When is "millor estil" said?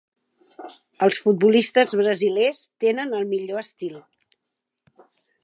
3.35-4.01